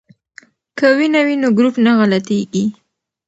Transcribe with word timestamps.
که 0.77 0.87
وینه 0.97 1.21
وي 1.27 1.35
نو 1.41 1.47
ګروپ 1.57 1.75
نه 1.85 1.91
غلطیږي. 1.99 2.65